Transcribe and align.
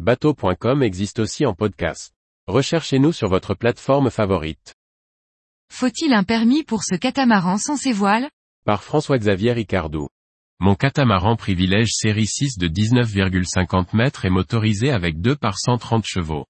Bateau.com 0.00 0.82
existe 0.82 1.20
aussi 1.20 1.46
en 1.46 1.54
podcast. 1.54 2.12
Recherchez-nous 2.48 3.12
sur 3.12 3.28
votre 3.28 3.54
plateforme 3.54 4.10
favorite. 4.10 4.74
Faut-il 5.72 6.12
un 6.12 6.24
permis 6.24 6.64
pour 6.64 6.82
ce 6.82 6.96
catamaran 6.96 7.58
sans 7.58 7.76
ses 7.76 7.92
voiles? 7.92 8.28
Par 8.64 8.82
François-Xavier 8.82 9.52
Ricardou. 9.52 10.08
Mon 10.58 10.74
catamaran 10.74 11.36
privilège 11.36 11.92
série 11.92 12.26
6 12.26 12.58
de 12.58 12.66
19,50 12.66 13.96
mètres 13.96 14.24
est 14.24 14.30
motorisé 14.30 14.90
avec 14.90 15.20
2 15.20 15.36
par 15.36 15.60
130 15.60 16.04
chevaux. 16.04 16.46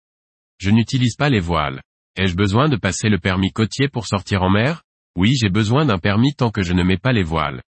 Je 0.56 0.70
n'utilise 0.70 1.16
pas 1.16 1.28
les 1.28 1.40
voiles. 1.40 1.82
Ai-je 2.16 2.36
besoin 2.36 2.70
de 2.70 2.76
passer 2.76 3.10
le 3.10 3.18
permis 3.18 3.52
côtier 3.52 3.88
pour 3.88 4.06
sortir 4.06 4.42
en 4.42 4.48
mer? 4.48 4.84
Oui 5.16 5.36
j'ai 5.38 5.50
besoin 5.50 5.84
d'un 5.84 5.98
permis 5.98 6.34
tant 6.34 6.50
que 6.50 6.62
je 6.62 6.72
ne 6.72 6.82
mets 6.82 6.96
pas 6.96 7.12
les 7.12 7.22
voiles. 7.22 7.60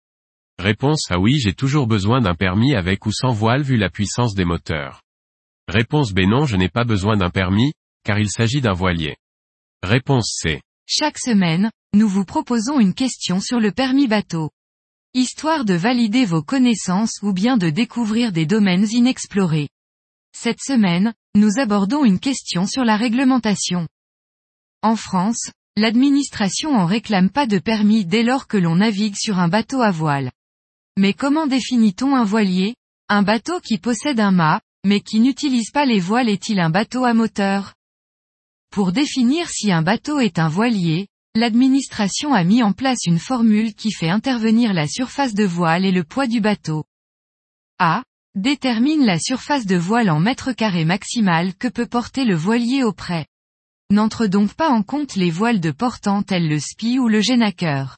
Réponse 0.57 1.11
à 1.11 1.19
oui 1.19 1.41
j'ai 1.41 1.55
toujours 1.55 1.89
besoin 1.89 2.21
d'un 2.21 2.37
permis 2.37 2.77
avec 2.77 3.07
ou 3.07 3.11
sans 3.11 3.33
voile 3.33 3.63
vu 3.63 3.77
la 3.77 3.91
puissance 3.91 4.37
des 4.37 4.45
moteurs. 4.45 5.04
Réponse 5.69 6.13
B 6.13 6.21
non 6.21 6.45
je 6.45 6.57
n'ai 6.57 6.69
pas 6.69 6.85
besoin 6.85 7.17
d'un 7.17 7.31
permis, 7.31 7.73
car 8.05 8.19
il 8.19 8.31
s'agit 8.31 8.61
d'un 8.61 8.75
voilier. 8.75 9.17
Réponse 9.83 10.39
C. 10.41 10.61
Chaque 10.87 11.19
semaine, 11.19 11.71
nous 11.95 12.09
vous 12.09 12.25
proposons 12.25 12.81
une 12.81 12.93
question 12.93 13.41
sur 13.41 13.61
le 13.61 13.73
permis 13.73 14.07
bateau. 14.07 14.51
Histoire 15.15 15.65
de 15.65 15.75
valider 15.75 16.27
vos 16.27 16.43
connaissances 16.43 17.23
ou 17.23 17.33
bien 17.33 17.57
de 17.57 17.71
découvrir 17.71 18.33
des 18.33 18.47
domaines 18.47 18.87
inexplorés. 18.91 19.69
Cette 20.37 20.61
semaine, 20.61 21.15
nous 21.35 21.59
abordons 21.59 22.05
une 22.05 22.19
question 22.19 22.67
sur 22.67 22.85
la 22.85 22.97
réglementation. 22.97 23.89
En 24.83 24.97
France, 24.97 25.51
l'administration 25.77 26.75
en 26.75 26.85
réclame 26.85 27.31
pas 27.31 27.47
de 27.47 27.59
permis 27.59 28.05
dès 28.05 28.23
lors 28.23 28.47
que 28.49 28.59
l'on 28.59 28.77
navigue 28.77 29.17
sur 29.17 29.39
un 29.39 29.49
bateau 29.49 29.81
à 29.81 29.91
voile. 29.91 30.31
Mais 30.99 31.15
comment 31.15 31.47
définit-on 31.47 32.15
un 32.15 32.25
voilier? 32.25 32.75
Un 33.09 33.23
bateau 33.23 33.61
qui 33.61 33.79
possède 33.79 34.21
un 34.21 34.31
mât, 34.31 34.61
mais 34.85 35.01
qui 35.01 35.21
n'utilise 35.21 35.71
pas 35.71 35.87
les 35.87 36.01
voiles 36.01 36.29
est-il 36.29 36.61
un 36.61 36.71
bateau 36.71 37.05
à 37.05 37.15
moteur? 37.15 37.75
Pour 38.71 38.93
définir 38.93 39.49
si 39.49 39.73
un 39.73 39.83
bateau 39.83 40.21
est 40.21 40.39
un 40.39 40.49
voilier, 40.49 41.09
l'administration 41.35 42.35
a 42.35 42.45
mis 42.45 42.63
en 42.63 42.73
place 42.73 43.07
une 43.07 43.19
formule 43.19 43.75
qui 43.75 43.91
fait 43.91 44.11
intervenir 44.11 44.73
la 44.73 44.87
surface 44.87 45.35
de 45.35 45.45
voile 45.45 45.85
et 45.85 45.93
le 45.93 46.05
poids 46.05 46.27
du 46.27 46.41
bateau. 46.41 46.85
A. 47.79 48.05
Détermine 48.35 49.05
la 49.05 49.21
surface 49.21 49.65
de 49.65 49.77
voile 49.77 50.11
en 50.11 50.19
mètres 50.19 50.53
carrés 50.53 50.85
maximal 50.85 51.55
que 51.55 51.69
peut 51.69 51.87
porter 51.87 52.25
le 52.25 52.35
voilier 52.35 52.83
au 52.83 52.93
près. 52.93 53.27
N'entre 53.91 54.27
donc 54.27 54.55
pas 54.55 54.71
en 54.71 54.83
compte 54.83 55.15
les 55.15 55.31
voiles 55.31 55.61
de 55.61 55.71
portant 55.71 56.23
tels 56.23 56.49
le 56.49 56.59
SPI 56.59 56.99
ou 56.99 57.07
le 57.07 57.21
Genaker. 57.21 57.97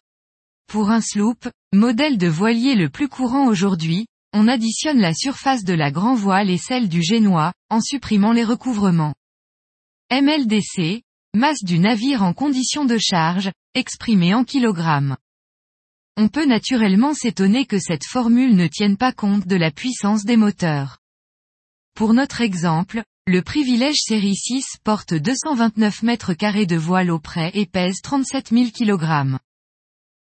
Pour 0.66 0.90
un 0.90 1.00
sloop, 1.00 1.48
modèle 1.72 2.18
de 2.18 2.26
voilier 2.26 2.74
le 2.74 2.90
plus 2.90 3.08
courant 3.08 3.46
aujourd'hui, 3.46 4.06
on 4.38 4.48
additionne 4.48 5.00
la 5.00 5.14
surface 5.14 5.64
de 5.64 5.72
la 5.72 5.90
grand 5.90 6.14
voile 6.14 6.50
et 6.50 6.58
celle 6.58 6.90
du 6.90 7.02
génois, 7.02 7.54
en 7.70 7.80
supprimant 7.80 8.32
les 8.32 8.44
recouvrements. 8.44 9.14
MLDC, 10.12 11.02
masse 11.34 11.64
du 11.64 11.78
navire 11.78 12.22
en 12.22 12.34
condition 12.34 12.84
de 12.84 12.98
charge, 12.98 13.50
exprimée 13.74 14.34
en 14.34 14.44
kilogrammes. 14.44 15.16
On 16.18 16.28
peut 16.28 16.44
naturellement 16.44 17.14
s'étonner 17.14 17.64
que 17.64 17.78
cette 17.78 18.04
formule 18.04 18.56
ne 18.56 18.66
tienne 18.66 18.98
pas 18.98 19.12
compte 19.12 19.46
de 19.46 19.56
la 19.56 19.70
puissance 19.70 20.26
des 20.26 20.36
moteurs. 20.36 20.98
Pour 21.94 22.12
notre 22.12 22.42
exemple, 22.42 23.04
le 23.26 23.40
privilège 23.40 24.02
série 24.04 24.36
6 24.36 24.80
porte 24.84 25.14
229 25.14 26.02
mètres 26.02 26.34
carrés 26.34 26.66
de 26.66 26.76
voile 26.76 27.10
au 27.10 27.18
près 27.18 27.52
et 27.54 27.64
pèse 27.64 28.02
37 28.02 28.50
000 28.50 28.66
kg. 28.70 29.38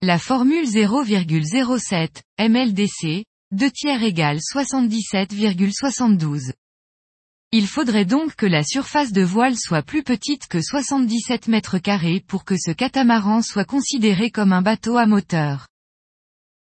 La 0.02 0.18
formule 0.18 0.66
0,07, 0.66 2.22
MLDC, 2.40 3.26
2 3.52 3.72
tiers 3.72 4.04
égale 4.04 4.38
77,72. 4.38 6.52
Il 7.52 7.66
faudrait 7.66 8.06
donc 8.06 8.36
que 8.36 8.46
la 8.46 8.64
surface 8.64 9.12
de 9.12 9.24
voile 9.24 9.56
soit 9.58 9.82
plus 9.82 10.04
petite 10.04 10.48
que 10.48 10.62
77 10.62 11.48
mètres 11.48 11.80
carrés 11.80 12.24
pour 12.28 12.46
que 12.46 12.54
ce 12.56 12.70
catamaran 12.70 13.42
soit 13.42 13.66
considéré 13.66 14.30
comme 14.30 14.54
un 14.54 14.62
bateau 14.62 14.98
à 14.98 15.08
moteur. 15.08 15.69